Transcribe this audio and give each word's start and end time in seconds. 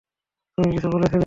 তুমি 0.57 0.69
কিছু 0.71 0.87
বলেছিলে? 0.87 1.19